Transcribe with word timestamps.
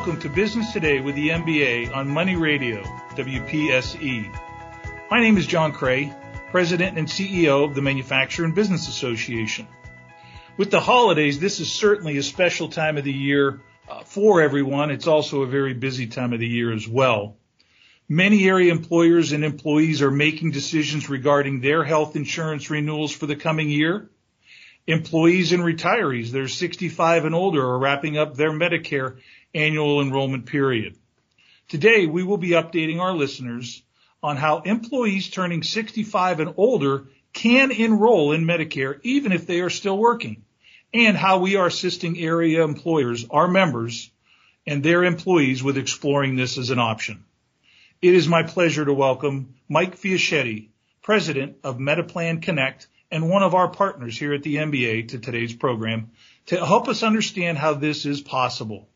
Welcome 0.00 0.20
to 0.22 0.30
Business 0.30 0.72
Today 0.72 0.98
with 1.00 1.14
the 1.14 1.28
MBA 1.28 1.94
on 1.94 2.08
Money 2.08 2.34
Radio, 2.34 2.82
WPSE. 3.16 4.34
My 5.10 5.20
name 5.20 5.36
is 5.36 5.46
John 5.46 5.72
Cray, 5.72 6.10
President 6.50 6.96
and 6.96 7.06
CEO 7.06 7.68
of 7.68 7.74
the 7.74 7.82
Manufacturer 7.82 8.46
and 8.46 8.54
Business 8.54 8.88
Association. 8.88 9.68
With 10.56 10.70
the 10.70 10.80
holidays, 10.80 11.38
this 11.38 11.60
is 11.60 11.70
certainly 11.70 12.16
a 12.16 12.22
special 12.22 12.70
time 12.70 12.96
of 12.96 13.04
the 13.04 13.12
year 13.12 13.60
uh, 13.90 14.02
for 14.04 14.40
everyone. 14.40 14.90
It's 14.90 15.06
also 15.06 15.42
a 15.42 15.46
very 15.46 15.74
busy 15.74 16.06
time 16.06 16.32
of 16.32 16.40
the 16.40 16.48
year 16.48 16.72
as 16.72 16.88
well. 16.88 17.36
Many 18.08 18.48
area 18.48 18.72
employers 18.72 19.32
and 19.32 19.44
employees 19.44 20.00
are 20.00 20.10
making 20.10 20.52
decisions 20.52 21.10
regarding 21.10 21.60
their 21.60 21.84
health 21.84 22.16
insurance 22.16 22.70
renewals 22.70 23.12
for 23.12 23.26
the 23.26 23.36
coming 23.36 23.68
year. 23.68 24.08
Employees 24.86 25.52
and 25.52 25.62
retirees 25.62 26.32
that 26.32 26.40
are 26.40 26.48
65 26.48 27.26
and 27.26 27.34
older 27.34 27.62
are 27.62 27.78
wrapping 27.78 28.16
up 28.16 28.34
their 28.34 28.50
Medicare 28.50 29.18
annual 29.54 30.00
enrollment 30.00 30.46
period. 30.46 30.96
Today, 31.68 32.06
we 32.06 32.22
will 32.22 32.36
be 32.36 32.50
updating 32.50 33.00
our 33.00 33.14
listeners 33.14 33.82
on 34.22 34.36
how 34.36 34.60
employees 34.60 35.30
turning 35.30 35.62
65 35.62 36.40
and 36.40 36.54
older 36.56 37.06
can 37.32 37.70
enroll 37.70 38.32
in 38.32 38.44
Medicare 38.44 38.98
even 39.02 39.32
if 39.32 39.46
they 39.46 39.60
are 39.60 39.70
still 39.70 39.96
working, 39.96 40.42
and 40.92 41.16
how 41.16 41.38
we 41.38 41.56
are 41.56 41.66
assisting 41.66 42.18
area 42.18 42.64
employers, 42.64 43.24
our 43.30 43.46
members, 43.46 44.10
and 44.66 44.82
their 44.82 45.04
employees 45.04 45.62
with 45.62 45.78
exploring 45.78 46.36
this 46.36 46.58
as 46.58 46.70
an 46.70 46.78
option. 46.78 47.24
It 48.02 48.14
is 48.14 48.28
my 48.28 48.42
pleasure 48.42 48.84
to 48.84 48.92
welcome 48.92 49.54
Mike 49.68 49.96
Fiaschetti, 49.96 50.68
President 51.02 51.56
of 51.62 51.78
Mediplan 51.78 52.42
Connect 52.42 52.88
and 53.10 53.28
one 53.28 53.42
of 53.42 53.54
our 53.54 53.68
partners 53.68 54.18
here 54.18 54.32
at 54.32 54.42
the 54.42 54.56
MBA 54.56 55.08
to 55.08 55.18
today's 55.18 55.52
program 55.52 56.10
to 56.46 56.64
help 56.64 56.88
us 56.88 57.02
understand 57.02 57.58
how 57.58 57.74
this 57.74 58.06
is 58.06 58.20
possible, 58.20 58.88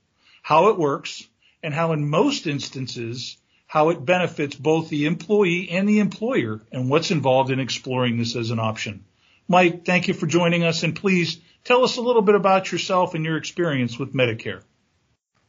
how 0.45 0.69
it 0.69 0.79
works, 0.79 1.27
and 1.63 1.73
how 1.73 1.93
in 1.93 2.07
most 2.07 2.47
instances, 2.47 3.39
how 3.67 3.89
it 3.89 4.05
benefits 4.05 4.55
both 4.55 4.91
the 4.91 5.07
employee 5.07 5.71
and 5.71 5.89
the 5.89 6.01
employer 6.01 6.61
and 6.71 6.91
what's 6.91 7.11
involved 7.11 7.51
in 7.51 7.61
exploring 7.61 8.19
this 8.19 8.37
as 8.37 8.51
an 8.51 8.59
option. 8.59 9.07
Mike, 9.49 9.87
thank 9.87 10.07
you 10.07 10.13
for 10.13 10.27
joining 10.27 10.63
us 10.63 10.83
and 10.83 10.95
please 10.95 11.41
tell 11.65 11.83
us 11.83 11.97
a 11.97 12.03
little 12.03 12.21
bit 12.21 12.35
about 12.35 12.71
yourself 12.71 13.15
and 13.15 13.25
your 13.25 13.39
experience 13.39 13.99
with 13.99 14.13
Medicare. 14.13 14.61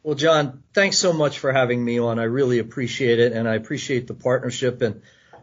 Well, 0.02 0.16
John, 0.16 0.64
thanks 0.74 0.98
so 0.98 1.12
much 1.12 1.40
for 1.40 1.52
having 1.52 1.84
me 1.84 2.00
on. 2.00 2.18
I 2.18 2.24
really 2.24 2.60
appreciate 2.60 3.20
it, 3.20 3.34
and 3.34 3.50
I 3.50 3.56
appreciate 3.56 4.08
the 4.08 4.14
partnership 4.14 4.82
and 4.82 5.02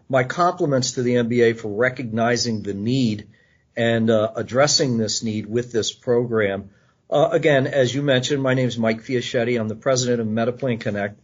my 0.09 0.25
compliments 0.25 0.93
to 0.93 1.03
the 1.03 1.17
MBA 1.17 1.59
for 1.59 1.69
recognizing 1.69 2.63
the 2.63 2.73
need 2.73 3.29
and 3.77 4.09
uh, 4.09 4.33
addressing 4.35 4.97
this 4.97 5.23
need 5.23 5.45
with 5.45 5.73
this 5.73 5.93
program. 5.93 6.71
Uh, 7.13 7.29
again, 7.31 7.67
as 7.67 7.95
you 7.95 8.01
mentioned, 8.01 8.43
my 8.43 8.55
name 8.55 8.69
is 8.69 8.79
Mike 8.79 9.03
Fiaschetti. 9.03 9.61
I'm 9.61 9.69
the 9.69 9.75
president 9.75 10.23
of 10.23 10.27
Mediplan 10.27 10.81
Connect. 10.81 11.21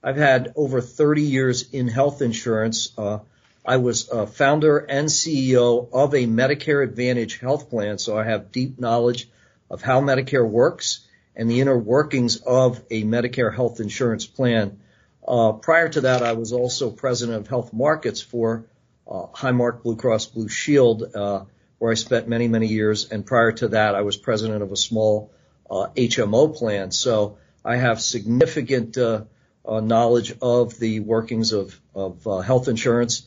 I've 0.00 0.16
had 0.16 0.52
over 0.54 0.80
30 0.80 1.22
years 1.22 1.68
in 1.72 1.88
health 1.88 2.22
insurance. 2.22 2.96
Uh, 2.96 3.18
I 3.66 3.78
was 3.78 4.08
a 4.08 4.28
founder 4.28 4.78
and 4.78 5.08
CEO 5.08 5.88
of 5.92 6.14
a 6.14 6.28
Medicare 6.28 6.84
Advantage 6.84 7.40
health 7.40 7.70
plan, 7.70 7.98
so 7.98 8.16
I 8.16 8.22
have 8.22 8.52
deep 8.52 8.78
knowledge 8.78 9.28
of 9.68 9.82
how 9.82 10.00
Medicare 10.00 10.48
works 10.48 11.08
and 11.34 11.50
the 11.50 11.60
inner 11.60 11.76
workings 11.76 12.36
of 12.36 12.80
a 12.88 13.02
Medicare 13.02 13.52
health 13.52 13.80
insurance 13.80 14.26
plan. 14.26 14.78
Uh, 15.26 15.54
prior 15.54 15.88
to 15.88 16.02
that, 16.02 16.22
I 16.22 16.34
was 16.34 16.52
also 16.52 16.88
president 16.92 17.38
of 17.38 17.48
health 17.48 17.72
markets 17.72 18.20
for 18.20 18.66
uh, 19.08 19.26
Highmark 19.34 19.82
Blue 19.82 19.96
Cross 19.96 20.26
Blue 20.26 20.48
Shield, 20.48 21.02
uh, 21.16 21.46
where 21.82 21.90
I 21.90 21.94
spent 21.94 22.28
many, 22.28 22.46
many 22.46 22.68
years. 22.68 23.10
And 23.10 23.26
prior 23.26 23.50
to 23.50 23.68
that, 23.70 23.96
I 23.96 24.02
was 24.02 24.16
president 24.16 24.62
of 24.62 24.70
a 24.70 24.76
small 24.76 25.32
uh, 25.68 25.88
HMO 25.96 26.54
plan. 26.54 26.92
So 26.92 27.38
I 27.64 27.74
have 27.74 28.00
significant 28.00 28.96
uh, 28.96 29.24
uh, 29.66 29.80
knowledge 29.80 30.32
of 30.40 30.78
the 30.78 31.00
workings 31.00 31.52
of, 31.52 31.76
of 31.92 32.24
uh, 32.24 32.38
health 32.38 32.68
insurance 32.68 33.26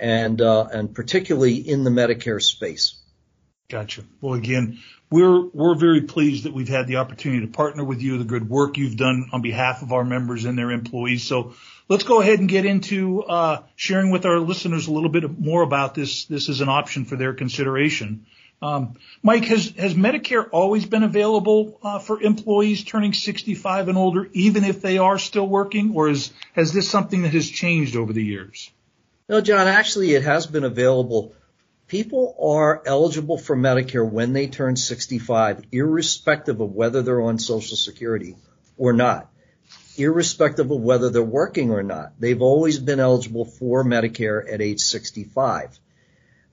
and 0.00 0.42
uh, 0.42 0.66
and 0.72 0.92
particularly 0.92 1.54
in 1.54 1.84
the 1.84 1.90
Medicare 1.90 2.42
space. 2.42 3.00
Gotcha. 3.70 4.02
Well, 4.20 4.34
again, 4.34 4.80
we're 5.08 5.46
we're 5.50 5.76
very 5.76 6.00
pleased 6.00 6.46
that 6.46 6.52
we've 6.52 6.68
had 6.68 6.88
the 6.88 6.96
opportunity 6.96 7.46
to 7.46 7.52
partner 7.52 7.84
with 7.84 8.02
you, 8.02 8.18
the 8.18 8.24
good 8.24 8.48
work 8.48 8.78
you've 8.78 8.96
done 8.96 9.30
on 9.32 9.42
behalf 9.42 9.82
of 9.82 9.92
our 9.92 10.04
members 10.04 10.44
and 10.44 10.58
their 10.58 10.72
employees. 10.72 11.22
So 11.22 11.54
let's 11.88 12.04
go 12.04 12.20
ahead 12.20 12.38
and 12.38 12.48
get 12.48 12.64
into 12.64 13.22
uh, 13.22 13.62
sharing 13.76 14.10
with 14.10 14.26
our 14.26 14.38
listeners 14.38 14.86
a 14.86 14.92
little 14.92 15.08
bit 15.08 15.38
more 15.38 15.62
about 15.62 15.94
this. 15.94 16.24
This 16.26 16.48
is 16.48 16.60
an 16.60 16.68
option 16.68 17.04
for 17.04 17.16
their 17.16 17.34
consideration. 17.34 18.26
Um, 18.60 18.94
Mike, 19.22 19.46
has 19.46 19.70
has 19.76 19.94
Medicare 19.94 20.48
always 20.52 20.86
been 20.86 21.02
available 21.02 21.80
uh, 21.82 21.98
for 21.98 22.22
employees 22.22 22.84
turning 22.84 23.12
65 23.12 23.88
and 23.88 23.98
older, 23.98 24.28
even 24.32 24.64
if 24.64 24.80
they 24.80 24.98
are 24.98 25.18
still 25.18 25.48
working, 25.48 25.94
or 25.94 26.08
is 26.08 26.32
has 26.52 26.72
this 26.72 26.88
something 26.88 27.22
that 27.22 27.32
has 27.32 27.48
changed 27.48 27.96
over 27.96 28.12
the 28.12 28.22
years? 28.22 28.70
No, 29.28 29.40
John. 29.40 29.66
Actually, 29.66 30.14
it 30.14 30.22
has 30.22 30.46
been 30.46 30.64
available 30.64 31.34
people 31.92 32.34
are 32.40 32.82
eligible 32.86 33.36
for 33.36 33.54
Medicare 33.54 34.10
when 34.10 34.32
they 34.32 34.46
turn 34.46 34.76
65, 34.76 35.64
irrespective 35.72 36.58
of 36.62 36.72
whether 36.72 37.02
they're 37.02 37.20
on 37.20 37.38
Social 37.38 37.76
Security 37.76 38.34
or 38.78 38.94
not, 38.94 39.30
irrespective 39.96 40.70
of 40.70 40.80
whether 40.80 41.10
they're 41.10 41.22
working 41.22 41.70
or 41.70 41.82
not. 41.82 42.12
They've 42.18 42.42
always 42.42 42.78
been 42.78 43.00
eligible 43.00 43.44
for 43.44 43.84
Medicare 43.84 44.52
at 44.52 44.60
age 44.60 44.80
65. 44.80 45.78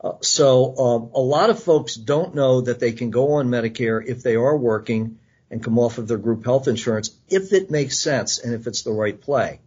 Uh, 0.01 0.13
so 0.21 0.77
um, 0.77 1.11
a 1.13 1.19
lot 1.19 1.49
of 1.49 1.61
folks 1.61 1.95
don't 1.95 2.35
know 2.35 2.61
that 2.61 2.79
they 2.79 2.93
can 2.93 3.11
go 3.11 3.33
on 3.33 3.49
Medicare 3.49 4.05
if 4.05 4.23
they 4.23 4.35
are 4.35 4.57
working 4.57 5.19
and 5.51 5.63
come 5.63 5.79
off 5.79 5.97
of 5.97 6.07
their 6.07 6.17
group 6.17 6.45
health 6.45 6.67
insurance 6.67 7.11
if 7.29 7.53
it 7.53 7.71
makes 7.71 7.99
sense 7.99 8.39
and 8.39 8.53
if 8.53 8.67
it's 8.67 8.83
the 8.83 8.91
right 8.91 9.19
play. 9.19 9.59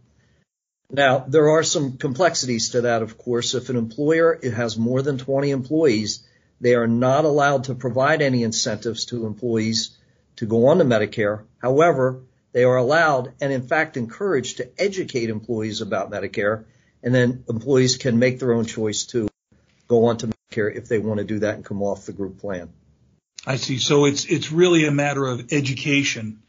Now, 0.89 1.19
there 1.27 1.49
are 1.49 1.63
some 1.63 1.97
complexities 1.97 2.69
to 2.69 2.81
that, 2.81 3.01
of 3.01 3.17
course. 3.17 3.55
If 3.55 3.69
an 3.69 3.77
employer 3.77 4.39
has 4.43 4.77
more 4.77 5.01
than 5.01 5.17
20 5.17 5.49
employees, 5.49 6.23
they 6.61 6.75
are 6.75 6.87
not 6.87 7.25
allowed 7.25 7.65
to 7.65 7.75
provide 7.75 8.21
any 8.21 8.43
incentives 8.43 9.05
to 9.05 9.25
employees 9.25 9.97
to 10.37 10.45
go 10.45 10.67
on 10.67 10.77
to 10.77 10.85
Medicare. 10.85 11.43
However, 11.61 12.21
they 12.53 12.63
are 12.63 12.77
allowed 12.77 13.33
and 13.41 13.51
in 13.51 13.67
fact 13.67 13.97
encouraged 13.97 14.57
to 14.57 14.69
educate 14.81 15.29
employees 15.29 15.81
about 15.81 16.09
Medicare 16.09 16.65
and 17.03 17.13
then 17.13 17.43
employees 17.49 17.97
can 17.97 18.17
make 18.17 18.39
their 18.39 18.53
own 18.53 18.65
choice 18.65 19.05
to 19.07 19.27
go 19.87 20.05
on 20.05 20.17
to 20.17 20.27
Medicare 20.27 20.73
if 20.73 20.87
they 20.87 20.99
want 20.99 21.17
to 21.17 21.25
do 21.25 21.39
that 21.39 21.55
and 21.55 21.65
come 21.65 21.81
off 21.81 22.05
the 22.05 22.13
group 22.13 22.39
plan. 22.39 22.69
I 23.45 23.57
see. 23.57 23.77
So 23.77 24.05
it's 24.05 24.25
it's 24.25 24.51
really 24.51 24.85
a 24.85 24.91
matter 24.91 25.25
of 25.25 25.51
education, 25.51 26.43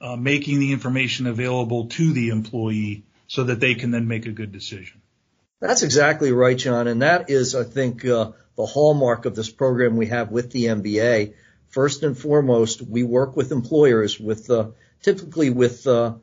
uh, 0.00 0.16
making 0.16 0.58
the 0.58 0.72
information 0.72 1.28
available 1.28 1.86
to 1.86 2.12
the 2.12 2.30
employee 2.30 3.04
so 3.28 3.44
that 3.44 3.60
they 3.60 3.76
can 3.76 3.92
then 3.92 4.08
make 4.08 4.26
a 4.26 4.32
good 4.32 4.50
decision. 4.50 5.00
That's 5.60 5.82
exactly 5.82 6.32
right, 6.32 6.56
John. 6.56 6.88
And 6.88 7.02
that 7.02 7.30
is, 7.30 7.54
I 7.54 7.64
think, 7.64 8.04
uh, 8.04 8.32
the 8.56 8.66
hallmark 8.66 9.26
of 9.26 9.36
this 9.36 9.50
program 9.50 9.96
we 9.96 10.06
have 10.06 10.30
with 10.30 10.50
the 10.50 10.64
MBA. 10.64 11.34
First 11.68 12.02
and 12.02 12.18
foremost, 12.18 12.82
we 12.82 13.04
work 13.04 13.36
with 13.36 13.52
employers 13.52 14.18
with, 14.18 14.50
uh, 14.50 14.70
typically 15.02 15.50
with, 15.50 15.86
uh, 15.86 16.14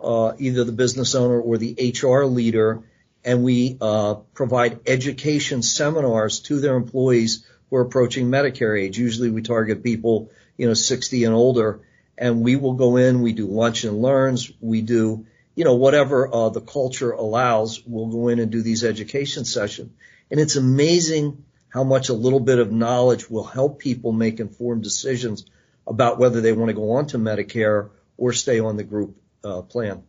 uh 0.00 0.32
either 0.38 0.64
the 0.64 0.72
business 0.72 1.14
owner 1.14 1.40
or 1.40 1.58
the 1.58 1.94
HR 2.02 2.24
leader, 2.24 2.82
and 3.24 3.42
we, 3.42 3.78
uh, 3.80 4.14
provide 4.34 4.80
education 4.86 5.62
seminars 5.62 6.40
to 6.40 6.60
their 6.60 6.76
employees 6.76 7.44
who 7.70 7.76
are 7.76 7.82
approaching 7.82 8.30
Medicare 8.30 8.80
age. 8.80 8.98
Usually 8.98 9.30
we 9.30 9.42
target 9.42 9.82
people, 9.82 10.30
you 10.56 10.66
know, 10.66 10.74
60 10.74 11.24
and 11.24 11.34
older, 11.34 11.80
and 12.18 12.42
we 12.42 12.56
will 12.56 12.74
go 12.74 12.96
in, 12.96 13.22
we 13.22 13.32
do 13.32 13.46
lunch 13.46 13.84
and 13.84 14.02
learns, 14.02 14.52
we 14.60 14.82
do 14.82 15.26
you 15.54 15.64
know, 15.64 15.74
whatever 15.74 16.32
uh, 16.32 16.48
the 16.48 16.60
culture 16.60 17.12
allows, 17.12 17.84
we'll 17.86 18.08
go 18.08 18.28
in 18.28 18.38
and 18.38 18.50
do 18.50 18.62
these 18.62 18.84
education 18.84 19.44
sessions. 19.44 19.92
And 20.30 20.40
it's 20.40 20.56
amazing 20.56 21.44
how 21.68 21.84
much 21.84 22.08
a 22.08 22.14
little 22.14 22.40
bit 22.40 22.58
of 22.58 22.72
knowledge 22.72 23.30
will 23.30 23.44
help 23.44 23.78
people 23.78 24.12
make 24.12 24.40
informed 24.40 24.82
decisions 24.82 25.44
about 25.86 26.18
whether 26.18 26.40
they 26.40 26.52
want 26.52 26.70
to 26.70 26.74
go 26.74 26.92
on 26.92 27.06
to 27.08 27.18
Medicare 27.18 27.90
or 28.16 28.32
stay 28.32 28.60
on 28.60 28.76
the 28.76 28.84
group 28.84 29.16
uh, 29.44 29.62
plan. 29.62 30.02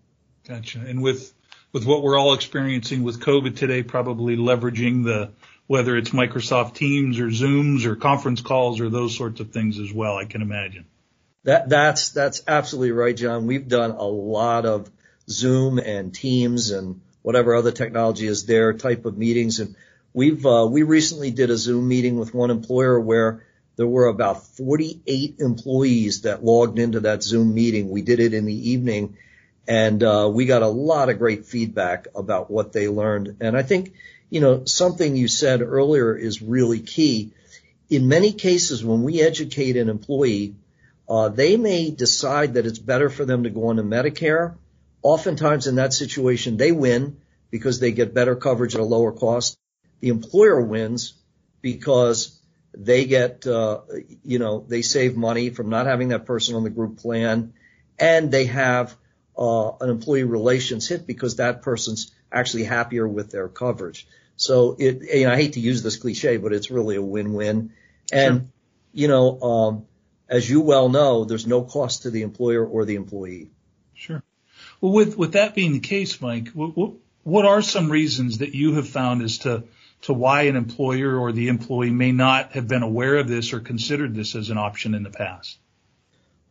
Gotcha. 0.47 0.79
And 0.79 1.01
with 1.01 1.33
with 1.71 1.85
what 1.85 2.03
we're 2.03 2.17
all 2.17 2.33
experiencing 2.33 3.03
with 3.03 3.19
COVID 3.19 3.57
today, 3.57 3.83
probably 3.83 4.37
leveraging 4.37 5.03
the 5.03 5.31
whether 5.67 5.97
it's 5.97 6.11
Microsoft 6.11 6.75
Teams 6.75 7.19
or 7.19 7.27
Zooms 7.27 7.85
or 7.85 7.95
conference 7.95 8.41
calls 8.41 8.79
or 8.79 8.89
those 8.89 9.17
sorts 9.17 9.39
of 9.39 9.51
things 9.51 9.79
as 9.79 9.91
well, 9.91 10.15
I 10.15 10.25
can 10.25 10.41
imagine. 10.41 10.85
That 11.43 11.69
that's 11.69 12.09
that's 12.09 12.43
absolutely 12.47 12.91
right, 12.91 13.15
John. 13.15 13.47
We've 13.47 13.67
done 13.67 13.91
a 13.91 14.03
lot 14.03 14.65
of 14.65 14.89
Zoom 15.29 15.79
and 15.79 16.13
Teams 16.13 16.71
and 16.71 17.01
whatever 17.21 17.55
other 17.55 17.71
technology 17.71 18.27
is 18.27 18.45
there 18.45 18.73
type 18.73 19.05
of 19.05 19.17
meetings. 19.17 19.59
And 19.59 19.75
we've, 20.13 20.45
uh, 20.45 20.67
we 20.69 20.83
recently 20.83 21.31
did 21.31 21.49
a 21.49 21.57
Zoom 21.57 21.87
meeting 21.87 22.19
with 22.19 22.33
one 22.33 22.51
employer 22.51 22.99
where 22.99 23.44
there 23.75 23.87
were 23.87 24.07
about 24.07 24.45
48 24.47 25.35
employees 25.39 26.21
that 26.21 26.43
logged 26.43 26.79
into 26.79 27.01
that 27.01 27.23
Zoom 27.23 27.53
meeting. 27.53 27.89
We 27.89 28.01
did 28.01 28.19
it 28.19 28.33
in 28.33 28.45
the 28.45 28.69
evening 28.71 29.17
and, 29.67 30.01
uh, 30.03 30.29
we 30.31 30.45
got 30.45 30.61
a 30.61 30.67
lot 30.67 31.09
of 31.09 31.17
great 31.17 31.45
feedback 31.45 32.07
about 32.15 32.51
what 32.51 32.71
they 32.71 32.87
learned. 32.87 33.37
And 33.41 33.57
I 33.57 33.63
think, 33.63 33.93
you 34.29 34.39
know, 34.39 34.65
something 34.65 35.15
you 35.15 35.27
said 35.27 35.61
earlier 35.61 36.15
is 36.15 36.41
really 36.41 36.79
key. 36.79 37.31
In 37.89 38.07
many 38.07 38.31
cases, 38.31 38.83
when 38.83 39.03
we 39.03 39.21
educate 39.21 39.75
an 39.75 39.89
employee, 39.89 40.55
uh, 41.09 41.29
they 41.29 41.57
may 41.57 41.91
decide 41.91 42.55
that 42.55 42.65
it's 42.65 42.79
better 42.79 43.09
for 43.09 43.25
them 43.25 43.43
to 43.43 43.49
go 43.49 43.67
on 43.67 43.77
to 43.77 43.83
Medicare 43.83 44.55
Oftentimes 45.05 45.67
in 45.67 45.75
that 45.75 45.93
situation, 45.93 46.57
they 46.57 46.71
win 46.71 47.17
because 47.51 47.79
they 47.79 47.91
get 47.91 48.15
better 48.15 48.35
coverage 48.35 48.73
at 48.73 48.81
a 48.81 48.83
lower 48.83 49.11
cost. 49.11 49.55
The 49.99 50.09
employer 50.09 50.59
wins 50.59 51.13
because 51.61 52.39
they 52.77 53.05
get, 53.05 53.45
uh, 53.47 53.81
you 54.23 54.39
know, 54.39 54.65
they 54.67 54.81
save 54.81 55.15
money 55.15 55.49
from 55.49 55.69
not 55.69 55.85
having 55.85 56.09
that 56.09 56.25
person 56.25 56.55
on 56.55 56.63
the 56.63 56.69
group 56.69 56.97
plan 56.97 57.53
and 57.97 58.31
they 58.31 58.45
have 58.45 58.95
uh, 59.37 59.71
an 59.81 59.89
employee 59.89 60.23
relations 60.23 60.87
hit 60.87 61.07
because 61.07 61.37
that 61.37 61.61
person's 61.61 62.11
actually 62.31 62.63
happier 62.63 63.07
with 63.07 63.31
their 63.31 63.47
coverage. 63.47 64.07
So 64.35 64.75
it, 64.77 65.01
you 65.13 65.25
know, 65.25 65.31
I 65.31 65.35
hate 65.35 65.53
to 65.53 65.59
use 65.59 65.83
this 65.83 65.95
cliche, 65.95 66.37
but 66.37 66.53
it's 66.53 66.69
really 66.69 66.97
a 66.97 67.01
win-win. 67.01 67.71
And, 68.11 68.41
sure. 68.41 68.47
you 68.93 69.07
know, 69.07 69.41
um, 69.41 69.85
as 70.27 70.49
you 70.49 70.61
well 70.61 70.89
know, 70.89 71.23
there's 71.25 71.47
no 71.47 71.63
cost 71.63 72.03
to 72.03 72.11
the 72.11 72.23
employer 72.23 72.65
or 72.65 72.85
the 72.85 72.95
employee. 72.95 73.51
Sure. 73.93 74.21
Well, 74.81 74.91
with, 74.91 75.17
with 75.17 75.33
that 75.33 75.55
being 75.55 75.73
the 75.73 75.79
case, 75.79 76.19
Mike, 76.19 76.49
what, 76.49 76.93
what 77.23 77.45
are 77.45 77.61
some 77.61 77.89
reasons 77.89 78.39
that 78.39 78.53
you 78.53 78.75
have 78.75 78.89
found 78.89 79.21
as 79.21 79.39
to, 79.39 79.63
to 80.05 80.13
why 80.13 80.43
an 80.43 80.55
employer 80.55 81.17
or 81.17 81.31
the 81.31 81.47
employee 81.47 81.89
may 81.89 82.11
not 82.11 82.51
have 82.51 82.67
been 82.67 82.83
aware 82.83 83.15
of 83.15 83.27
this 83.27 83.53
or 83.53 83.59
considered 83.59 84.13
this 84.13 84.35
as 84.35 84.51
an 84.51 84.57
option 84.57 84.93
in 84.93 85.01
the 85.01 85.09
past? 85.09 85.57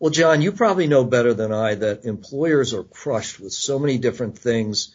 Well, 0.00 0.10
John, 0.10 0.42
you 0.42 0.50
probably 0.50 0.88
know 0.88 1.04
better 1.04 1.34
than 1.34 1.52
I 1.52 1.76
that 1.76 2.04
employers 2.04 2.74
are 2.74 2.82
crushed 2.82 3.38
with 3.38 3.52
so 3.52 3.78
many 3.78 3.98
different 3.98 4.38
things 4.38 4.92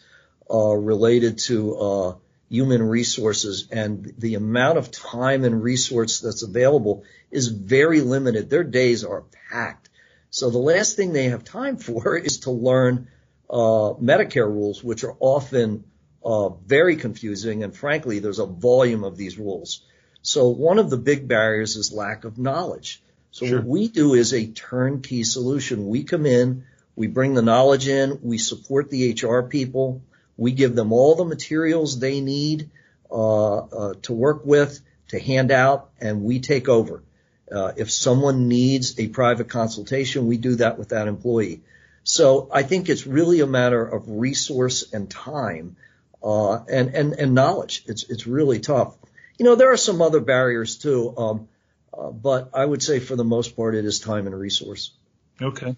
uh, 0.52 0.74
related 0.74 1.38
to 1.38 1.76
uh, 1.76 2.14
human 2.50 2.82
resources, 2.82 3.66
and 3.72 4.12
the 4.18 4.34
amount 4.34 4.76
of 4.76 4.90
time 4.90 5.44
and 5.44 5.62
resource 5.62 6.20
that's 6.20 6.42
available 6.42 7.04
is 7.30 7.48
very 7.48 8.02
limited. 8.02 8.50
Their 8.50 8.64
days 8.64 9.04
are 9.04 9.24
packed. 9.50 9.88
So 10.28 10.50
the 10.50 10.58
last 10.58 10.96
thing 10.96 11.12
they 11.12 11.30
have 11.30 11.44
time 11.44 11.76
for 11.78 12.14
is 12.14 12.40
to 12.40 12.50
learn 12.50 13.08
uh, 13.48 13.96
Medicare 13.98 14.46
rules, 14.46 14.84
which 14.84 15.02
are 15.02 15.16
often 15.18 15.84
uh, 16.24 16.48
very 16.48 16.96
confusing, 16.96 17.64
and 17.64 17.74
frankly, 17.74 18.18
there's 18.18 18.38
a 18.38 18.46
volume 18.46 19.04
of 19.04 19.16
these 19.16 19.38
rules. 19.38 19.82
So 20.22 20.48
one 20.48 20.78
of 20.78 20.90
the 20.90 20.98
big 20.98 21.26
barriers 21.26 21.76
is 21.76 21.92
lack 21.92 22.24
of 22.24 22.38
knowledge. 22.38 23.02
So 23.30 23.46
sure. 23.46 23.58
what 23.58 23.66
we 23.66 23.88
do 23.88 24.14
is 24.14 24.34
a 24.34 24.46
turnkey 24.46 25.24
solution. 25.24 25.86
We 25.86 26.04
come 26.04 26.26
in, 26.26 26.64
we 26.96 27.06
bring 27.06 27.34
the 27.34 27.42
knowledge 27.42 27.88
in, 27.88 28.18
we 28.22 28.38
support 28.38 28.90
the 28.90 29.12
HR 29.12 29.42
people, 29.42 30.02
we 30.36 30.52
give 30.52 30.74
them 30.74 30.92
all 30.92 31.14
the 31.14 31.24
materials 31.24 31.98
they 31.98 32.20
need 32.20 32.70
uh, 33.10 33.56
uh, 33.56 33.94
to 34.02 34.12
work 34.12 34.44
with, 34.44 34.80
to 35.08 35.18
hand 35.18 35.50
out, 35.50 35.90
and 36.00 36.22
we 36.22 36.40
take 36.40 36.68
over. 36.68 37.02
Uh, 37.50 37.72
if 37.76 37.90
someone 37.90 38.48
needs 38.48 38.98
a 38.98 39.08
private 39.08 39.48
consultation, 39.48 40.26
we 40.26 40.36
do 40.36 40.56
that 40.56 40.78
with 40.78 40.90
that 40.90 41.08
employee. 41.08 41.62
So 42.04 42.48
I 42.52 42.62
think 42.62 42.88
it's 42.88 43.06
really 43.06 43.40
a 43.40 43.46
matter 43.46 43.84
of 43.84 44.04
resource 44.06 44.92
and 44.92 45.10
time 45.10 45.76
uh, 46.22 46.64
and, 46.64 46.94
and, 46.94 47.12
and 47.14 47.34
knowledge. 47.34 47.84
It's, 47.86 48.04
it's 48.04 48.26
really 48.26 48.60
tough. 48.60 48.96
You 49.38 49.44
know, 49.44 49.54
there 49.54 49.72
are 49.72 49.76
some 49.76 50.02
other 50.02 50.20
barriers 50.20 50.76
too. 50.76 51.14
Um, 51.16 51.48
uh, 51.96 52.10
but 52.10 52.50
I 52.54 52.64
would 52.64 52.82
say 52.82 52.98
for 52.98 53.16
the 53.16 53.24
most 53.24 53.56
part, 53.56 53.74
it 53.74 53.84
is 53.84 53.98
time 53.98 54.26
and 54.26 54.38
resource. 54.38 54.92
Okay. 55.40 55.76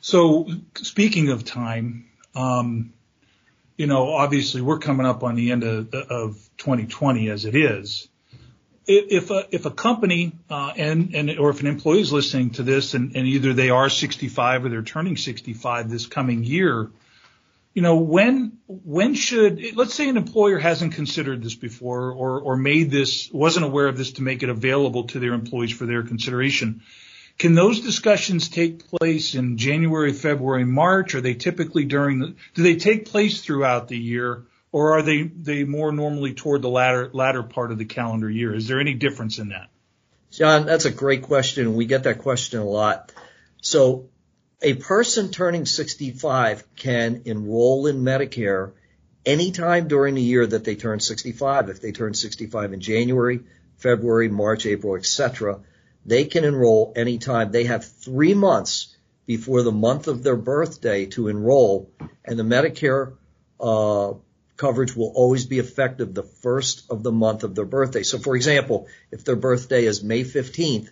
So 0.00 0.48
speaking 0.76 1.30
of 1.30 1.44
time, 1.44 2.06
um, 2.34 2.92
you 3.76 3.86
know, 3.86 4.12
obviously 4.12 4.60
we're 4.60 4.78
coming 4.78 5.06
up 5.06 5.22
on 5.22 5.36
the 5.36 5.52
end 5.52 5.64
of, 5.64 5.94
of 5.94 6.50
2020 6.58 7.30
as 7.30 7.44
it 7.44 7.56
is. 7.56 8.08
If 8.86 9.30
a, 9.30 9.46
if 9.52 9.66
a 9.66 9.70
company, 9.70 10.32
uh, 10.50 10.72
and, 10.76 11.14
and, 11.14 11.38
or 11.38 11.50
if 11.50 11.60
an 11.60 11.68
employee 11.68 12.00
is 12.00 12.12
listening 12.12 12.50
to 12.50 12.62
this 12.62 12.94
and, 12.94 13.14
and 13.14 13.26
either 13.26 13.52
they 13.52 13.70
are 13.70 13.88
65 13.88 14.64
or 14.64 14.68
they're 14.68 14.82
turning 14.82 15.16
65 15.16 15.88
this 15.88 16.06
coming 16.06 16.42
year, 16.42 16.90
you 17.74 17.82
know, 17.82 17.96
when 17.96 18.58
when 18.66 19.14
should 19.14 19.76
let's 19.76 19.94
say 19.94 20.08
an 20.08 20.16
employer 20.16 20.58
hasn't 20.58 20.94
considered 20.94 21.42
this 21.42 21.54
before 21.54 22.12
or 22.12 22.40
or 22.40 22.56
made 22.56 22.90
this 22.90 23.30
wasn't 23.32 23.64
aware 23.64 23.86
of 23.86 23.96
this 23.96 24.12
to 24.12 24.22
make 24.22 24.42
it 24.42 24.48
available 24.48 25.04
to 25.04 25.20
their 25.20 25.32
employees 25.32 25.72
for 25.72 25.86
their 25.86 26.02
consideration. 26.02 26.82
Can 27.38 27.54
those 27.54 27.80
discussions 27.80 28.48
take 28.48 28.86
place 28.86 29.34
in 29.34 29.56
January, 29.56 30.12
February, 30.12 30.64
March? 30.64 31.14
Are 31.14 31.20
they 31.20 31.34
typically 31.34 31.84
during 31.84 32.18
the 32.18 32.34
do 32.54 32.62
they 32.62 32.76
take 32.76 33.06
place 33.06 33.40
throughout 33.40 33.88
the 33.88 33.98
year 33.98 34.44
or 34.72 34.98
are 34.98 35.02
they 35.02 35.22
they 35.22 35.64
more 35.64 35.92
normally 35.92 36.34
toward 36.34 36.62
the 36.62 36.68
latter 36.68 37.08
latter 37.12 37.42
part 37.42 37.70
of 37.70 37.78
the 37.78 37.84
calendar 37.84 38.28
year? 38.28 38.52
Is 38.52 38.66
there 38.66 38.80
any 38.80 38.94
difference 38.94 39.38
in 39.38 39.50
that? 39.50 39.68
John, 40.32 40.66
that's 40.66 40.84
a 40.84 40.90
great 40.90 41.22
question. 41.22 41.74
We 41.74 41.86
get 41.86 42.04
that 42.04 42.18
question 42.18 42.60
a 42.60 42.64
lot. 42.64 43.12
So 43.62 44.08
a 44.62 44.74
person 44.74 45.30
turning 45.30 45.64
65 45.64 46.64
can 46.76 47.22
enroll 47.24 47.86
in 47.86 48.02
Medicare 48.02 48.72
anytime 49.24 49.88
during 49.88 50.14
the 50.14 50.22
year 50.22 50.46
that 50.46 50.64
they 50.64 50.76
turn 50.76 51.00
65. 51.00 51.70
If 51.70 51.80
they 51.80 51.92
turn 51.92 52.14
65 52.14 52.72
in 52.72 52.80
January, 52.80 53.40
February, 53.78 54.28
March, 54.28 54.66
April, 54.66 54.96
etc., 54.96 55.60
they 56.04 56.24
can 56.24 56.44
enroll 56.44 56.92
anytime. 56.96 57.52
They 57.52 57.64
have 57.64 57.84
three 57.84 58.34
months 58.34 58.96
before 59.26 59.62
the 59.62 59.72
month 59.72 60.08
of 60.08 60.22
their 60.22 60.36
birthday 60.36 61.06
to 61.06 61.28
enroll, 61.28 61.90
and 62.24 62.38
the 62.38 62.42
Medicare 62.42 63.14
uh, 63.60 64.14
coverage 64.56 64.96
will 64.96 65.12
always 65.14 65.46
be 65.46 65.58
effective 65.58 66.12
the 66.12 66.22
first 66.22 66.90
of 66.90 67.02
the 67.02 67.12
month 67.12 67.44
of 67.44 67.54
their 67.54 67.64
birthday. 67.64 68.02
So, 68.02 68.18
for 68.18 68.34
example, 68.34 68.88
if 69.10 69.24
their 69.24 69.36
birthday 69.36 69.84
is 69.84 70.02
May 70.02 70.24
15th 70.24 70.88